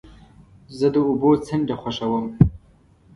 زه 0.77 0.87
د 0.93 0.95
اوبو 1.07 1.29
څنډه 1.45 1.75
خوښوم. 1.81 2.25